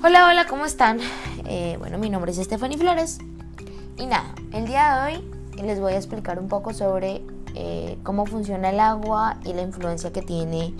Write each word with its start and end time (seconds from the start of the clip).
Hola, 0.00 0.28
hola, 0.28 0.46
¿cómo 0.46 0.64
están? 0.64 1.00
Eh, 1.44 1.74
bueno, 1.80 1.98
mi 1.98 2.08
nombre 2.08 2.30
es 2.30 2.38
Stephanie 2.38 2.78
Flores. 2.78 3.18
Y 3.96 4.06
nada, 4.06 4.32
el 4.52 4.64
día 4.64 4.94
de 4.94 5.16
hoy 5.16 5.24
les 5.60 5.80
voy 5.80 5.94
a 5.94 5.96
explicar 5.96 6.38
un 6.38 6.46
poco 6.46 6.72
sobre 6.72 7.20
eh, 7.56 7.98
cómo 8.04 8.24
funciona 8.24 8.70
el 8.70 8.78
agua 8.78 9.38
y 9.44 9.54
la 9.54 9.62
influencia 9.62 10.12
que 10.12 10.22
tiene 10.22 10.72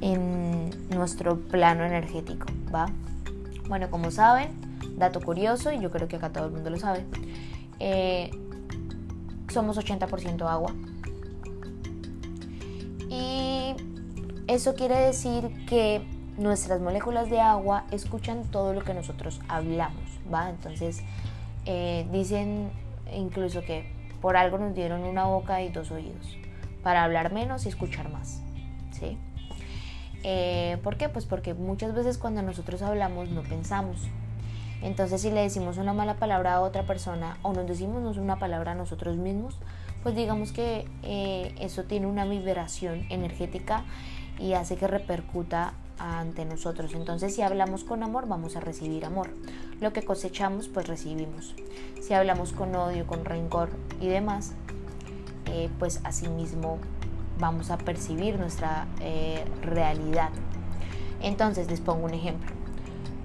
en 0.00 0.70
nuestro 0.90 1.38
plano 1.38 1.84
energético, 1.84 2.46
¿va? 2.74 2.86
Bueno, 3.68 3.90
como 3.92 4.10
saben, 4.10 4.50
dato 4.96 5.20
curioso, 5.20 5.70
y 5.70 5.78
yo 5.78 5.92
creo 5.92 6.08
que 6.08 6.16
acá 6.16 6.32
todo 6.32 6.46
el 6.46 6.50
mundo 6.50 6.68
lo 6.70 6.78
sabe, 6.78 7.04
eh, 7.78 8.32
somos 9.52 9.78
80% 9.78 10.48
agua. 10.48 10.74
Y 13.08 13.76
eso 14.48 14.74
quiere 14.74 14.96
decir 14.96 15.64
que 15.66 16.13
nuestras 16.36 16.80
moléculas 16.80 17.30
de 17.30 17.40
agua 17.40 17.84
escuchan 17.90 18.44
todo 18.44 18.72
lo 18.72 18.82
que 18.82 18.94
nosotros 18.94 19.40
hablamos, 19.48 20.02
¿va? 20.32 20.50
Entonces 20.50 21.02
eh, 21.66 22.06
dicen 22.10 22.70
incluso 23.12 23.62
que 23.62 23.92
por 24.20 24.36
algo 24.36 24.58
nos 24.58 24.74
dieron 24.74 25.04
una 25.04 25.24
boca 25.24 25.62
y 25.62 25.68
dos 25.70 25.90
oídos, 25.90 26.36
para 26.82 27.04
hablar 27.04 27.32
menos 27.32 27.66
y 27.66 27.68
escuchar 27.68 28.10
más, 28.10 28.40
¿sí? 28.92 29.18
Eh, 30.22 30.78
¿Por 30.82 30.96
qué? 30.96 31.08
Pues 31.08 31.26
porque 31.26 31.52
muchas 31.52 31.94
veces 31.94 32.16
cuando 32.16 32.42
nosotros 32.42 32.80
hablamos 32.82 33.28
no 33.28 33.42
pensamos. 33.42 33.98
Entonces 34.82 35.22
si 35.22 35.30
le 35.30 35.40
decimos 35.40 35.78
una 35.78 35.92
mala 35.92 36.16
palabra 36.16 36.54
a 36.54 36.60
otra 36.60 36.82
persona 36.84 37.38
o 37.42 37.52
nos 37.52 37.66
decimos 37.66 38.16
una 38.16 38.38
palabra 38.38 38.72
a 38.72 38.74
nosotros 38.74 39.16
mismos, 39.16 39.58
pues 40.02 40.14
digamos 40.14 40.52
que 40.52 40.86
eh, 41.02 41.54
eso 41.58 41.84
tiene 41.84 42.06
una 42.06 42.24
vibración 42.24 43.06
energética 43.08 43.84
y 44.38 44.54
hace 44.54 44.76
que 44.76 44.86
repercuta 44.86 45.74
ante 45.98 46.44
nosotros. 46.44 46.94
Entonces, 46.94 47.34
si 47.34 47.42
hablamos 47.42 47.84
con 47.84 48.02
amor, 48.02 48.26
vamos 48.28 48.56
a 48.56 48.60
recibir 48.60 49.04
amor. 49.04 49.30
Lo 49.80 49.92
que 49.92 50.02
cosechamos, 50.02 50.68
pues 50.68 50.86
recibimos. 50.86 51.54
Si 52.00 52.14
hablamos 52.14 52.52
con 52.52 52.74
odio, 52.74 53.06
con 53.06 53.24
rencor 53.24 53.70
y 54.00 54.08
demás, 54.08 54.52
eh, 55.46 55.70
pues 55.78 56.00
asimismo 56.04 56.78
vamos 57.38 57.70
a 57.70 57.78
percibir 57.78 58.38
nuestra 58.38 58.86
eh, 59.00 59.44
realidad. 59.62 60.30
Entonces, 61.22 61.70
les 61.70 61.80
pongo 61.80 62.04
un 62.04 62.14
ejemplo. 62.14 62.52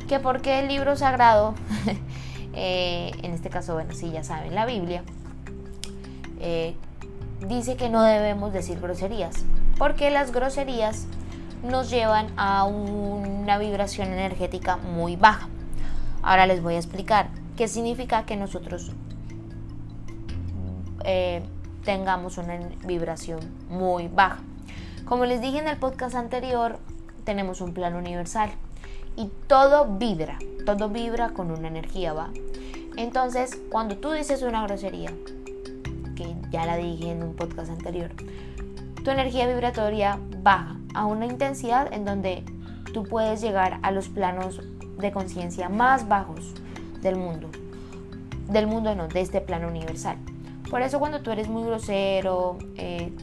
Que 0.07 0.19
porque 0.19 0.59
el 0.59 0.67
libro 0.67 0.95
sagrado, 0.95 1.53
eh, 2.53 3.11
en 3.21 3.33
este 3.33 3.49
caso, 3.49 3.73
bueno, 3.73 3.93
si 3.93 4.11
ya 4.11 4.23
saben, 4.23 4.55
la 4.55 4.65
Biblia, 4.65 5.03
dice 7.47 7.75
que 7.75 7.89
no 7.89 8.01
debemos 8.01 8.53
decir 8.53 8.79
groserías. 8.79 9.45
Porque 9.77 10.09
las 10.09 10.31
groserías 10.31 11.07
nos 11.63 11.89
llevan 11.89 12.27
a 12.37 12.63
una 12.65 13.57
vibración 13.57 14.09
energética 14.09 14.77
muy 14.77 15.15
baja. 15.15 15.47
Ahora 16.21 16.45
les 16.45 16.61
voy 16.61 16.75
a 16.75 16.77
explicar 16.77 17.29
qué 17.57 17.67
significa 17.67 18.25
que 18.25 18.35
nosotros 18.35 18.91
eh, 21.05 21.41
tengamos 21.83 22.37
una 22.37 22.59
vibración 22.85 23.39
muy 23.69 24.07
baja. 24.07 24.39
Como 25.05 25.25
les 25.25 25.41
dije 25.41 25.59
en 25.59 25.67
el 25.67 25.77
podcast 25.77 26.15
anterior, 26.15 26.77
tenemos 27.23 27.61
un 27.61 27.73
plano 27.73 27.97
universal 27.97 28.51
y 29.15 29.29
todo 29.47 29.85
vibra, 29.97 30.37
todo 30.65 30.89
vibra 30.89 31.29
con 31.29 31.51
una 31.51 31.67
energía, 31.67 32.13
¿va? 32.13 32.29
Entonces, 32.95 33.59
cuando 33.69 33.97
tú 33.97 34.11
dices 34.11 34.41
una 34.41 34.63
grosería, 34.63 35.11
que 36.15 36.35
ya 36.51 36.65
la 36.65 36.75
dije 36.75 37.11
en 37.11 37.23
un 37.23 37.35
podcast 37.35 37.71
anterior, 37.71 38.11
tu 39.03 39.11
energía 39.11 39.47
vibratoria 39.47 40.19
baja 40.41 40.78
a 40.99 41.05
una 41.05 41.25
intensidad 41.25 41.93
en 41.93 42.03
donde 42.03 42.43
tú 42.93 43.05
puedes 43.05 43.39
llegar 43.39 43.79
a 43.83 43.91
los 43.91 44.09
planos 44.09 44.59
de 44.97 45.13
conciencia 45.13 45.69
más 45.69 46.09
bajos 46.09 46.53
del 47.01 47.15
mundo. 47.15 47.49
Del 48.49 48.67
mundo 48.67 48.93
no, 48.95 49.07
de 49.07 49.21
este 49.21 49.39
plano 49.39 49.69
universal. 49.69 50.17
Por 50.69 50.81
eso 50.81 50.99
cuando 50.99 51.21
tú 51.21 51.31
eres 51.31 51.47
muy 51.47 51.63
grosero, 51.63 52.57
eh, 52.75 53.13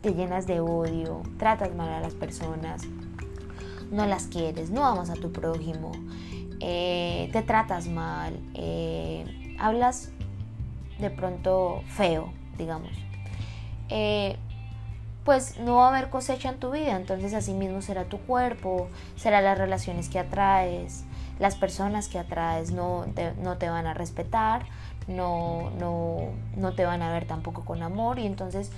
te 0.00 0.12
llenas 0.12 0.48
de 0.48 0.58
odio, 0.58 1.22
tratas 1.38 1.72
mal 1.72 1.90
a 1.90 2.00
las 2.00 2.16
personas, 2.16 2.82
no 3.92 4.06
las 4.06 4.26
quieres, 4.26 4.70
no 4.70 4.84
amas 4.84 5.08
a 5.08 5.14
tu 5.14 5.30
prójimo, 5.30 5.92
eh, 6.58 7.30
te 7.32 7.42
tratas 7.42 7.86
mal, 7.86 8.40
eh, 8.54 9.54
hablas 9.60 10.10
de 10.98 11.10
pronto 11.10 11.82
feo, 11.86 12.32
digamos 12.58 12.90
pues 15.24 15.58
no 15.58 15.76
va 15.76 15.86
a 15.86 15.88
haber 15.90 16.10
cosecha 16.10 16.48
en 16.48 16.58
tu 16.58 16.70
vida. 16.70 16.96
Entonces 16.96 17.34
así 17.34 17.52
mismo 17.52 17.82
será 17.82 18.04
tu 18.04 18.18
cuerpo, 18.18 18.88
será 19.16 19.40
las 19.40 19.58
relaciones 19.58 20.08
que 20.08 20.18
atraes, 20.18 21.04
las 21.38 21.56
personas 21.56 22.08
que 22.08 22.18
atraes 22.18 22.72
no 22.72 23.06
te, 23.14 23.32
no 23.34 23.56
te 23.58 23.68
van 23.68 23.86
a 23.86 23.94
respetar, 23.94 24.66
no, 25.08 25.70
no, 25.78 26.28
no 26.56 26.72
te 26.72 26.84
van 26.84 27.02
a 27.02 27.12
ver 27.12 27.26
tampoco 27.26 27.64
con 27.64 27.82
amor 27.82 28.18
y 28.18 28.26
entonces 28.26 28.70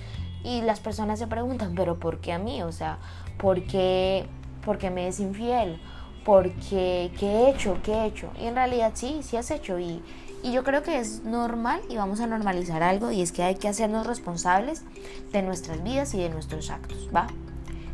y 0.43 0.61
las 0.61 0.79
personas 0.79 1.19
se 1.19 1.27
preguntan, 1.27 1.73
pero 1.75 1.99
¿por 1.99 2.19
qué 2.19 2.33
a 2.33 2.39
mí? 2.39 2.61
O 2.63 2.71
sea, 2.71 2.97
¿por 3.37 3.63
qué, 3.63 4.27
por 4.63 4.77
qué 4.77 4.89
me 4.89 5.07
es 5.07 5.19
infiel? 5.19 5.79
Porque, 6.25 7.11
¿qué 7.19 7.25
he 7.25 7.49
hecho? 7.49 7.77
¿Qué 7.83 7.93
he 7.93 8.05
hecho? 8.05 8.31
Y 8.39 8.45
en 8.45 8.55
realidad 8.55 8.91
sí, 8.95 9.19
sí 9.23 9.37
has 9.37 9.51
hecho 9.51 9.79
y, 9.79 10.01
y 10.41 10.51
yo 10.51 10.63
creo 10.63 10.83
que 10.83 10.99
es 10.99 11.23
normal 11.23 11.81
y 11.89 11.97
vamos 11.97 12.19
a 12.19 12.27
normalizar 12.27 12.83
algo 12.83 13.11
y 13.11 13.21
es 13.21 13.31
que 13.31 13.43
hay 13.43 13.55
que 13.55 13.67
hacernos 13.67 14.07
responsables 14.07 14.83
de 15.31 15.41
nuestras 15.41 15.83
vidas 15.83 16.13
y 16.13 16.19
de 16.19 16.29
nuestros 16.29 16.69
actos, 16.69 17.09
¿va? 17.13 17.27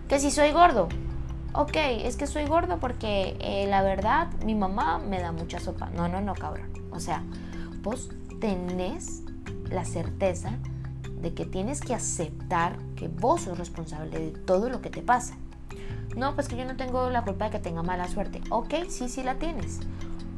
Que 0.07 0.19
si 0.19 0.31
soy 0.31 0.51
gordo, 0.51 0.89
ok, 1.53 1.75
es 2.03 2.17
que 2.17 2.27
soy 2.27 2.45
gordo 2.45 2.79
porque 2.79 3.37
eh, 3.39 3.67
la 3.67 3.81
verdad 3.81 4.31
mi 4.45 4.55
mamá 4.55 4.99
me 4.99 5.19
da 5.19 5.31
mucha 5.31 5.59
sopa. 5.59 5.89
No, 5.91 6.07
no, 6.07 6.21
no, 6.21 6.33
cabrón. 6.33 6.69
O 6.91 6.99
sea, 6.99 7.23
vos 7.81 8.09
tenés 8.39 9.23
la 9.69 9.85
certeza 9.85 10.51
de 11.21 11.33
que 11.33 11.45
tienes 11.45 11.81
que 11.81 11.93
aceptar 11.93 12.77
que 12.95 13.07
vos 13.07 13.41
sos 13.41 13.57
responsable 13.57 14.17
de 14.17 14.31
todo 14.31 14.69
lo 14.69 14.81
que 14.81 14.89
te 14.89 15.01
pasa. 15.01 15.37
No, 16.15 16.35
pues 16.35 16.47
que 16.47 16.57
yo 16.57 16.65
no 16.65 16.75
tengo 16.75 17.09
la 17.09 17.23
culpa 17.23 17.45
de 17.45 17.51
que 17.51 17.59
tenga 17.59 17.83
mala 17.83 18.07
suerte. 18.07 18.41
Ok, 18.49 18.73
sí, 18.89 19.09
sí 19.09 19.23
la 19.23 19.35
tienes. 19.35 19.79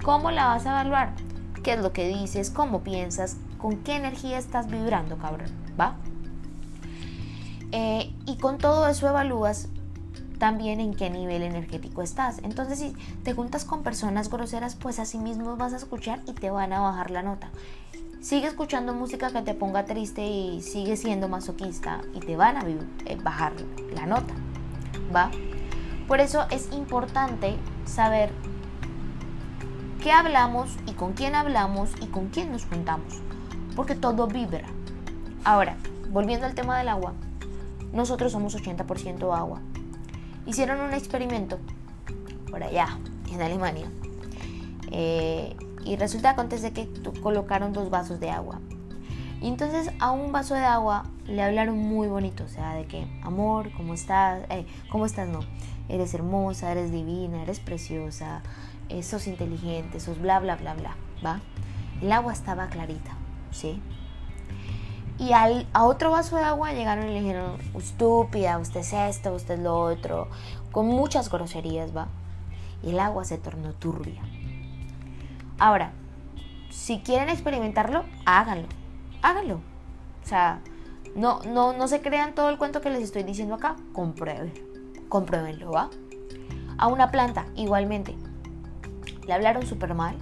¿Cómo 0.03 0.31
la 0.31 0.47
vas 0.47 0.65
a 0.65 0.71
evaluar? 0.71 1.13
qué 1.61 1.73
es 1.73 1.79
lo 1.79 1.93
que 1.93 2.07
dices, 2.07 2.49
cómo 2.49 2.81
piensas, 2.81 3.37
con 3.57 3.77
qué 3.77 3.95
energía 3.95 4.37
estás 4.37 4.69
vibrando, 4.69 5.17
cabrón, 5.17 5.49
¿va? 5.79 5.95
Eh, 7.71 8.13
y 8.25 8.37
con 8.37 8.57
todo 8.57 8.87
eso 8.87 9.07
evalúas 9.07 9.69
también 10.39 10.79
en 10.79 10.95
qué 10.95 11.09
nivel 11.09 11.43
energético 11.43 12.01
estás. 12.01 12.39
Entonces, 12.39 12.79
si 12.79 12.93
te 13.23 13.33
juntas 13.33 13.63
con 13.63 13.83
personas 13.83 14.29
groseras, 14.29 14.75
pues 14.75 14.99
así 14.99 15.19
mismo 15.19 15.55
vas 15.55 15.73
a 15.73 15.77
escuchar 15.77 16.19
y 16.25 16.33
te 16.33 16.49
van 16.49 16.73
a 16.73 16.81
bajar 16.81 17.11
la 17.11 17.21
nota. 17.21 17.49
Sigue 18.21 18.47
escuchando 18.47 18.93
música 18.93 19.31
que 19.31 19.41
te 19.41 19.53
ponga 19.53 19.85
triste 19.85 20.25
y 20.25 20.61
sigue 20.61 20.97
siendo 20.97 21.27
masoquista 21.27 22.01
y 22.13 22.19
te 22.19 22.35
van 22.35 22.57
a 22.57 22.63
eh, 22.67 23.17
bajar 23.23 23.53
la 23.93 24.05
nota, 24.05 24.33
¿va? 25.15 25.31
Por 26.11 26.19
eso 26.19 26.45
es 26.51 26.67
importante 26.73 27.55
saber 27.85 28.33
qué 30.03 30.11
hablamos 30.11 30.75
y 30.85 30.91
con 30.91 31.13
quién 31.13 31.35
hablamos 31.35 31.89
y 32.01 32.07
con 32.07 32.27
quién 32.27 32.51
nos 32.51 32.65
juntamos, 32.65 33.13
porque 33.77 33.95
todo 33.95 34.27
vibra. 34.27 34.67
Ahora, 35.45 35.77
volviendo 36.09 36.45
al 36.45 36.53
tema 36.53 36.77
del 36.77 36.89
agua, 36.89 37.13
nosotros 37.93 38.33
somos 38.33 38.57
80% 38.57 39.33
agua. 39.33 39.61
Hicieron 40.45 40.81
un 40.81 40.93
experimento 40.93 41.59
por 42.49 42.61
allá, 42.61 42.97
en 43.31 43.41
Alemania, 43.41 43.89
eh, 44.91 45.55
y 45.85 45.95
resulta 45.95 46.31
acontece 46.31 46.73
que 46.73 46.89
colocaron 47.23 47.71
dos 47.71 47.89
vasos 47.89 48.19
de 48.19 48.31
agua. 48.31 48.59
Y 49.39 49.47
entonces 49.47 49.89
a 49.99 50.11
un 50.11 50.33
vaso 50.33 50.55
de 50.55 50.65
agua 50.65 51.05
le 51.31 51.43
hablaron 51.43 51.77
muy 51.77 52.07
bonito, 52.07 52.43
o 52.43 52.47
sea, 52.47 52.73
de 52.75 52.85
que, 52.85 53.07
amor, 53.23 53.71
¿cómo 53.75 53.93
estás? 53.93 54.43
Eh, 54.49 54.65
¿Cómo 54.91 55.05
estás? 55.05 55.27
No, 55.27 55.39
eres 55.89 56.13
hermosa, 56.13 56.71
eres 56.71 56.91
divina, 56.91 57.41
eres 57.41 57.59
preciosa, 57.59 58.41
eh, 58.89 59.03
sos 59.03 59.27
inteligente, 59.27 59.99
sos 59.99 60.19
bla, 60.19 60.39
bla, 60.39 60.55
bla, 60.55 60.73
bla, 60.73 60.95
¿va? 61.25 61.41
El 62.01 62.11
agua 62.11 62.33
estaba 62.33 62.67
clarita, 62.67 63.11
¿sí? 63.51 63.81
Y 65.17 65.33
al, 65.33 65.67
a 65.73 65.83
otro 65.83 66.11
vaso 66.11 66.35
de 66.35 66.43
agua 66.43 66.73
llegaron 66.73 67.07
y 67.09 67.13
le 67.13 67.21
dijeron, 67.21 67.57
estúpida, 67.75 68.57
usted 68.57 68.79
es 68.79 68.93
esto, 68.93 69.33
usted 69.33 69.55
es 69.55 69.59
lo 69.59 69.79
otro, 69.79 70.27
con 70.71 70.87
muchas 70.87 71.29
groserías, 71.29 71.95
¿va? 71.95 72.07
Y 72.83 72.89
el 72.89 72.99
agua 72.99 73.23
se 73.23 73.37
tornó 73.37 73.73
turbia. 73.73 74.21
Ahora, 75.59 75.91
si 76.71 76.99
quieren 77.01 77.29
experimentarlo, 77.29 78.03
háganlo, 78.25 78.67
háganlo. 79.21 79.61
O 80.23 80.27
sea, 80.27 80.61
no, 81.15 81.41
no, 81.41 81.73
no 81.73 81.87
se 81.87 82.01
crean 82.01 82.35
todo 82.35 82.49
el 82.49 82.57
cuento 82.57 82.81
que 82.81 82.89
les 82.89 83.03
estoy 83.03 83.23
diciendo 83.23 83.55
acá, 83.55 83.75
comprueben, 83.93 84.53
compruébenlo, 85.09 85.71
¿va? 85.71 85.89
A 86.77 86.87
una 86.87 87.11
planta, 87.11 87.45
igualmente, 87.55 88.15
le 89.27 89.33
hablaron 89.33 89.65
súper 89.65 89.93
mal 89.93 90.15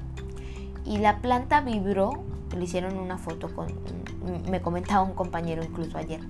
y 0.85 0.97
la 0.97 1.19
planta 1.21 1.61
vibró, 1.61 2.23
le 2.55 2.63
hicieron 2.63 2.97
una 2.97 3.17
foto 3.17 3.53
con, 3.53 3.67
me 4.49 4.61
comentaba 4.61 5.03
un 5.03 5.13
compañero 5.13 5.63
incluso 5.63 5.97
ayer. 5.97 6.21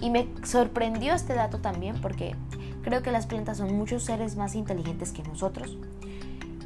Y 0.00 0.10
me 0.10 0.28
sorprendió 0.44 1.14
este 1.14 1.34
dato 1.34 1.58
también 1.58 2.00
porque 2.00 2.36
creo 2.82 3.02
que 3.02 3.10
las 3.10 3.26
plantas 3.26 3.58
son 3.58 3.76
muchos 3.76 4.04
seres 4.04 4.36
más 4.36 4.54
inteligentes 4.54 5.12
que 5.12 5.22
nosotros. 5.22 5.76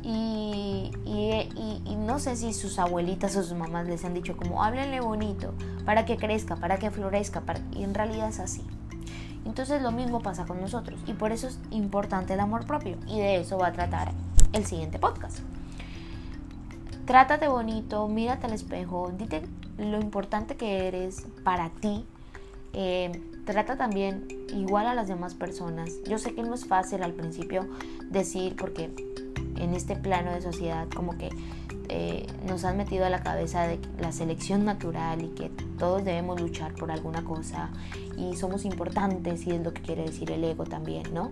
Y, 0.02 0.90
no 1.96 2.19
sé 2.19 2.37
si 2.37 2.52
sus 2.52 2.78
abuelitas 2.78 3.37
o 3.37 3.43
sus 3.43 3.56
mamás 3.56 3.87
les 3.87 4.04
han 4.04 4.12
dicho 4.12 4.37
como 4.37 4.62
háblenle 4.62 5.00
bonito 5.00 5.54
para 5.87 6.04
que 6.04 6.16
crezca, 6.16 6.56
para 6.56 6.76
que 6.76 6.90
florezca, 6.90 7.43
y 7.72 7.84
en 7.84 7.94
realidad 7.94 8.28
es 8.28 8.40
así. 8.40 8.62
Entonces 9.44 9.82
lo 9.82 9.93
mismo 9.93 10.20
pasa 10.20 10.44
con 10.44 10.60
nosotros 10.60 11.00
y 11.06 11.14
por 11.14 11.32
eso 11.32 11.49
es 11.49 11.58
importante 11.70 12.34
el 12.34 12.40
amor 12.40 12.66
propio 12.66 12.96
y 13.06 13.19
de 13.19 13.40
eso 13.40 13.58
va 13.58 13.69
a 13.69 13.72
tratar 13.72 14.12
el 14.52 14.66
siguiente 14.66 14.99
podcast. 14.99 15.38
Trátate 17.06 17.48
bonito, 17.48 18.06
mírate 18.08 18.46
al 18.46 18.52
espejo, 18.52 19.12
dite 19.16 19.43
lo 19.78 20.00
importante 20.00 20.56
que 20.56 20.87
eres 20.87 21.26
para 21.43 21.70
ti. 21.70 22.06
Eh, 22.75 23.10
trata 23.44 23.76
también 23.76 24.28
igual 24.55 24.87
a 24.87 24.94
las 24.94 25.08
demás 25.08 25.34
personas. 25.34 25.90
Yo 26.06 26.19
sé 26.19 26.34
que 26.34 26.43
no 26.43 26.55
es 26.55 26.66
fácil 26.66 27.02
al 27.02 27.12
principio 27.12 27.66
decir 28.10 28.55
porque 28.55 29.12
en 29.62 29.75
este 29.75 29.97
plano 29.97 30.32
de 30.32 30.43
sociedad 30.43 30.88
como 30.94 31.17
que 31.17 31.31
eh, 31.88 32.26
nos 32.47 32.64
han 32.64 32.76
metido 32.76 33.05
a 33.05 33.11
la 33.11 33.23
cabeza 33.23 33.67
de 33.67 33.79
la 34.00 34.12
selección 34.12 34.64
natural 34.64 35.23
y 35.23 35.29
que 35.29 35.50
todos 35.79 36.05
debemos 36.05 36.41
luchar 36.41 36.75
por 36.75 36.91
alguna 36.91 37.23
cosa 37.23 37.70
y 38.17 38.35
somos 38.37 38.64
importantes 38.64 39.47
y 39.47 39.50
es 39.50 39.62
lo 39.62 39.73
que 39.73 39.82
quiere 39.82 40.05
decir 40.05 40.31
el 40.31 40.44
ego 40.44 40.64
también, 40.64 41.12
¿no? 41.12 41.31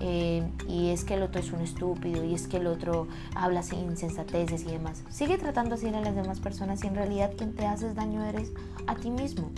Eh, 0.00 0.48
y 0.66 0.90
es 0.90 1.04
que 1.04 1.14
el 1.14 1.22
otro 1.22 1.40
es 1.40 1.52
un 1.52 1.60
estúpido 1.60 2.24
y 2.24 2.34
es 2.34 2.46
que 2.46 2.56
el 2.56 2.66
otro 2.66 3.06
habla 3.34 3.62
sin 3.62 3.80
insensateces 3.80 4.62
y 4.62 4.66
demás. 4.66 5.02
Sigue 5.10 5.36
tratando 5.36 5.74
así 5.74 5.88
a 5.88 6.00
las 6.00 6.14
demás 6.14 6.40
personas 6.40 6.82
y 6.84 6.86
en 6.86 6.94
realidad 6.94 7.32
quien 7.36 7.54
te 7.54 7.66
haces 7.66 7.94
daño 7.94 8.24
eres 8.24 8.52
a 8.86 8.94
ti 8.94 9.10
mismo. 9.10 9.50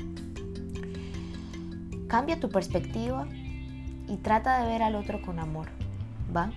Cambia 2.09 2.41
tu 2.41 2.49
perspectiva 2.49 3.27
y 4.09 4.17
trata 4.17 4.63
de 4.63 4.67
ver 4.67 4.83
al 4.83 4.97
otro 4.97 5.23
con 5.23 5.39
amor, 5.39 5.69
¿va? 6.35 6.51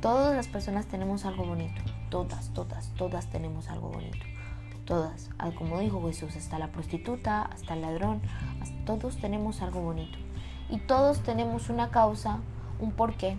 Todas 0.00 0.36
las 0.36 0.46
personas 0.46 0.86
tenemos 0.86 1.24
algo 1.24 1.44
bonito, 1.44 1.82
todas, 2.08 2.54
todas, 2.54 2.94
todas 2.94 3.28
tenemos 3.30 3.68
algo 3.68 3.88
bonito. 3.88 4.24
Todas, 4.84 5.28
como 5.58 5.80
dijo 5.80 6.06
Jesús, 6.06 6.36
hasta 6.36 6.58
la 6.58 6.68
prostituta, 6.68 7.42
hasta 7.42 7.74
el 7.74 7.82
ladrón, 7.82 8.22
todos 8.86 9.16
tenemos 9.16 9.60
algo 9.60 9.82
bonito. 9.82 10.16
Y 10.70 10.78
todos 10.78 11.20
tenemos 11.24 11.68
una 11.68 11.90
causa 11.90 12.38
un 12.78 12.92
porqué. 12.92 13.36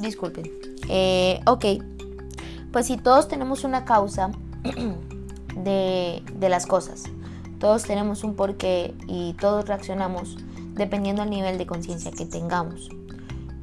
Disculpen. 0.00 0.48
Eh, 0.88 1.40
ok, 1.44 1.64
pues 2.72 2.86
si 2.86 2.96
todos 2.96 3.26
tenemos 3.26 3.64
una 3.64 3.84
causa 3.84 4.30
de 5.56 6.48
las 6.48 6.64
cosas, 6.64 7.10
todos 7.58 7.82
tenemos 7.82 8.24
un 8.24 8.34
porqué 8.34 8.94
y 9.06 9.34
todos 9.34 9.66
reaccionamos 9.66 10.36
dependiendo 10.74 11.22
del 11.22 11.30
nivel 11.30 11.58
de 11.58 11.66
conciencia 11.66 12.10
que 12.12 12.24
tengamos. 12.24 12.88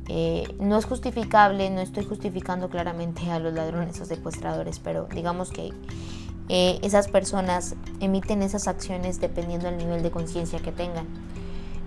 Eh, 0.07 0.43
no 0.59 0.77
es 0.77 0.85
justificable, 0.85 1.69
no 1.69 1.81
estoy 1.81 2.05
justificando 2.05 2.69
claramente 2.69 3.31
a 3.31 3.39
los 3.39 3.53
ladrones 3.53 3.99
o 4.01 4.05
secuestradores, 4.05 4.79
pero 4.79 5.07
digamos 5.13 5.49
que 5.49 5.71
eh, 6.49 6.79
esas 6.83 7.07
personas 7.07 7.75
emiten 8.01 8.43
esas 8.43 8.67
acciones 8.67 9.19
dependiendo 9.19 9.67
del 9.67 9.77
nivel 9.77 10.03
de 10.03 10.11
conciencia 10.11 10.59
que 10.59 10.71
tengan. 10.71 11.07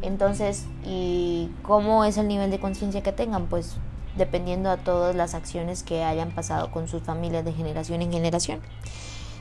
Entonces, 0.03 0.65
¿y 0.85 1.51
cómo 1.63 2.05
es 2.05 2.17
el 2.19 2.27
nivel 2.27 2.51
de 2.51 2.59
conciencia 2.59 3.03
que 3.03 3.13
tengan? 3.13 3.47
Pues 3.47 3.77
dependiendo 4.17 4.71
a 4.71 4.77
todas 4.79 5.15
las 5.15 5.35
acciones 5.35 5.83
que 5.83 6.03
hayan 6.03 6.31
pasado 6.31 6.73
con 6.73 6.89
sus 6.89 7.03
familias 7.03 7.45
de 7.45 7.53
generación 7.53 8.03
en 8.03 8.11
generación. 8.11 8.61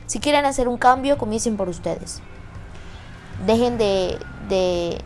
Si 0.06 0.20
quieren 0.20 0.44
hacer 0.46 0.68
un 0.68 0.78
cambio, 0.78 1.18
comiencen 1.18 1.56
por 1.56 1.68
ustedes. 1.68 2.22
Dejen 3.46 3.78
de, 3.78 4.18
de, 4.48 4.98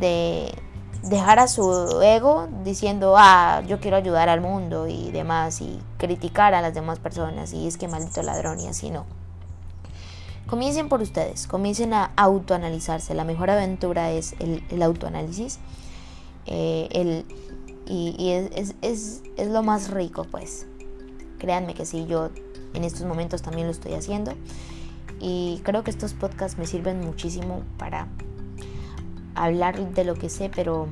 de 0.00 0.54
dejar 1.02 1.38
a 1.38 1.48
su 1.48 2.00
ego 2.02 2.48
diciendo, 2.64 3.14
ah, 3.16 3.62
yo 3.66 3.80
quiero 3.80 3.96
ayudar 3.96 4.28
al 4.28 4.40
mundo 4.40 4.86
y 4.88 5.10
demás, 5.12 5.60
y 5.60 5.80
criticar 5.98 6.54
a 6.54 6.60
las 6.60 6.74
demás 6.74 6.98
personas, 6.98 7.52
y 7.52 7.66
es 7.66 7.76
que 7.76 7.88
maldito 7.88 8.22
ladrón 8.22 8.60
y 8.60 8.66
así 8.66 8.90
no. 8.90 9.06
Comiencen 10.46 10.88
por 10.88 11.02
ustedes, 11.02 11.48
comiencen 11.48 11.92
a 11.92 12.12
autoanalizarse. 12.16 13.14
La 13.14 13.24
mejor 13.24 13.50
aventura 13.50 14.12
es 14.12 14.36
el, 14.38 14.80
autoanálisis. 14.80 15.58
Eh, 16.46 16.88
el, 16.92 17.24
y, 17.84 18.30
es, 18.30 19.22
lo 19.36 19.62
más 19.64 19.90
rico, 19.90 20.24
pues. 20.30 20.66
Créanme 21.38 21.74
que 21.74 21.84
sí, 21.84 22.06
yo 22.06 22.30
en 22.74 22.84
estos 22.84 23.04
momentos 23.06 23.42
también 23.42 23.66
lo 23.66 23.72
estoy 23.72 23.94
haciendo. 23.94 24.34
Y 25.20 25.60
creo 25.64 25.82
que 25.82 25.90
estos 25.90 26.14
podcasts 26.14 26.58
me 26.58 26.66
sirven 26.66 27.00
muchísimo 27.00 27.62
para 27.78 28.08
hablar 29.34 29.94
de 29.94 30.04
lo 30.04 30.14
que 30.14 30.28
sé, 30.28 30.50
pero 30.54 30.88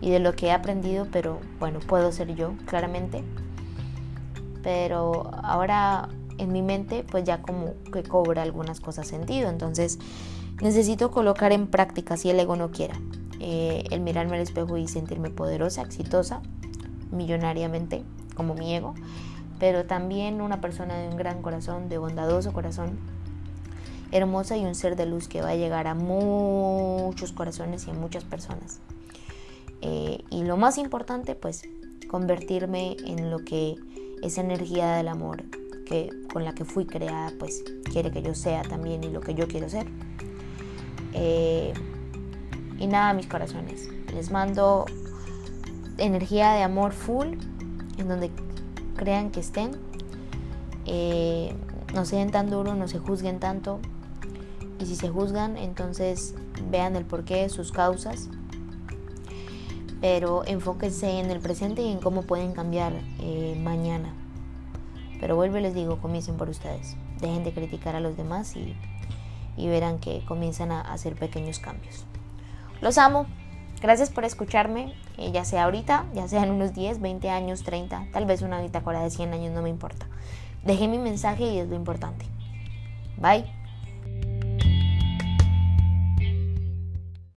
y 0.00 0.10
de 0.10 0.18
lo 0.18 0.34
que 0.34 0.46
he 0.46 0.52
aprendido, 0.52 1.06
pero 1.12 1.38
bueno, 1.60 1.78
puedo 1.78 2.10
ser 2.12 2.34
yo, 2.34 2.54
claramente. 2.66 3.22
Pero 4.62 5.30
ahora 5.42 6.08
en 6.38 6.52
mi 6.52 6.62
mente 6.62 7.04
pues 7.08 7.24
ya 7.24 7.40
como 7.40 7.74
que 7.92 8.02
cobra 8.02 8.42
algunas 8.42 8.80
cosas 8.80 9.06
sentido. 9.06 9.48
Entonces 9.48 9.98
necesito 10.60 11.10
colocar 11.10 11.52
en 11.52 11.68
práctica 11.68 12.16
si 12.16 12.30
el 12.30 12.40
ego 12.40 12.56
no 12.56 12.70
quiera. 12.70 12.94
Eh, 13.40 13.84
el 13.90 14.00
mirarme 14.00 14.36
al 14.36 14.42
espejo 14.42 14.76
y 14.76 14.86
sentirme 14.86 15.30
poderosa, 15.30 15.82
exitosa, 15.82 16.42
millonariamente, 17.10 18.04
como 18.36 18.54
mi 18.54 18.74
ego, 18.74 18.94
pero 19.58 19.84
también 19.84 20.40
una 20.40 20.60
persona 20.60 20.96
de 20.96 21.08
un 21.08 21.16
gran 21.16 21.42
corazón, 21.42 21.88
de 21.88 21.98
bondadoso 21.98 22.52
corazón, 22.52 22.98
hermosa 24.12 24.56
y 24.56 24.64
un 24.64 24.74
ser 24.74 24.96
de 24.96 25.06
luz 25.06 25.28
que 25.28 25.42
va 25.42 25.50
a 25.50 25.56
llegar 25.56 25.86
a 25.86 25.94
muchos 25.94 27.32
corazones 27.32 27.86
y 27.86 27.90
a 27.90 27.94
muchas 27.94 28.24
personas. 28.24 28.80
Eh, 29.80 30.22
y 30.30 30.44
lo 30.44 30.56
más 30.56 30.78
importante, 30.78 31.34
pues, 31.34 31.62
convertirme 32.08 32.96
en 33.04 33.30
lo 33.30 33.38
que 33.44 33.76
esa 34.22 34.42
energía 34.42 34.94
del 34.94 35.08
amor 35.08 35.42
con 36.32 36.44
la 36.44 36.54
que 36.54 36.64
fui 36.64 36.86
creada, 36.86 37.32
pues 37.38 37.64
quiere 37.90 38.10
que 38.10 38.22
yo 38.22 38.34
sea 38.34 38.62
también 38.62 39.04
y 39.04 39.10
lo 39.10 39.20
que 39.20 39.34
yo 39.34 39.46
quiero 39.46 39.68
ser. 39.68 39.86
Eh, 41.12 41.72
y 42.78 42.86
nada, 42.86 43.12
mis 43.12 43.26
corazones, 43.26 43.88
les 44.14 44.30
mando 44.30 44.86
energía 45.98 46.52
de 46.52 46.62
amor 46.62 46.92
full, 46.92 47.34
en 47.98 48.08
donde 48.08 48.30
crean 48.96 49.30
que 49.30 49.40
estén. 49.40 49.72
Eh, 50.86 51.54
no 51.94 52.04
se 52.04 52.16
den 52.16 52.30
tan 52.30 52.48
duro, 52.48 52.74
no 52.74 52.88
se 52.88 52.98
juzguen 52.98 53.38
tanto. 53.38 53.78
Y 54.82 54.86
si 54.86 54.96
se 54.96 55.08
juzgan, 55.08 55.56
entonces 55.56 56.34
vean 56.68 56.96
el 56.96 57.04
porqué, 57.04 57.48
sus 57.48 57.70
causas. 57.70 58.28
Pero 60.00 60.44
enfóquense 60.44 61.20
en 61.20 61.30
el 61.30 61.38
presente 61.38 61.82
y 61.82 61.92
en 61.92 61.98
cómo 61.98 62.22
pueden 62.22 62.52
cambiar 62.52 62.92
eh, 63.20 63.56
mañana. 63.62 64.12
Pero 65.20 65.36
vuelvo 65.36 65.58
y 65.58 65.60
les 65.60 65.72
digo, 65.72 66.00
comiencen 66.00 66.36
por 66.36 66.48
ustedes. 66.48 66.96
Dejen 67.20 67.44
de 67.44 67.52
criticar 67.52 67.94
a 67.94 68.00
los 68.00 68.16
demás 68.16 68.56
y, 68.56 68.76
verán 69.68 70.00
que 70.00 70.24
comienzan 70.26 70.72
a 70.72 70.80
hacer 70.80 71.14
pequeños 71.14 71.60
cambios. 71.60 72.04
Los 72.80 72.98
amo. 72.98 73.26
Gracias 73.80 74.10
por 74.10 74.24
escucharme, 74.24 74.94
eh, 75.16 75.30
ya 75.32 75.44
sea 75.44 75.64
ahorita, 75.64 76.06
ya 76.14 76.26
sea 76.26 76.42
en 76.42 76.50
unos 76.50 76.72
10, 76.72 77.00
20 77.00 77.30
años, 77.30 77.62
30, 77.64 78.08
tal 78.12 78.26
vez 78.26 78.42
una 78.42 78.60
bitácora 78.60 79.00
de 79.02 79.10
100 79.10 79.32
años, 79.32 79.52
no 79.52 79.62
me 79.62 79.70
importa. 79.70 80.06
Dejé 80.64 80.86
mi 80.86 80.98
mensaje 80.98 81.44
y 81.44 81.58
es 81.58 81.68
lo 81.68 81.74
importante. 81.74 82.26
Bye. 83.16 83.61